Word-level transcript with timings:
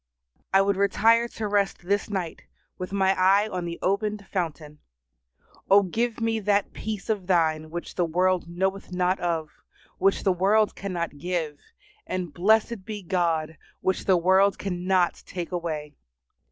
I 0.51 0.63
would 0.63 0.77
retire 0.77 1.27
to 1.27 1.47
rest 1.47 1.85
this 1.85 2.09
night 2.09 2.45
with 2.79 2.91
my 2.91 3.13
eye 3.13 3.47
on 3.47 3.65
the 3.65 3.77
opened 3.83 4.25
fountain. 4.25 4.79
O 5.69 5.83
give 5.83 6.19
me 6.19 6.39
that 6.39 6.73
peace 6.73 7.07
of 7.07 7.27
Thine 7.27 7.69
which 7.69 7.93
the 7.93 8.05
world 8.05 8.49
knoweth 8.49 8.91
not 8.91 9.19
of, 9.19 9.51
which 9.99 10.23
the 10.23 10.33
world 10.33 10.73
cannot 10.75 11.19
give, 11.19 11.59
and, 12.07 12.33
blessed 12.33 12.83
be 12.83 13.03
God, 13.03 13.57
which 13.81 14.05
the 14.05 14.17
world 14.17 14.57
cannot 14.57 15.21
take 15.27 15.51
away! 15.51 15.93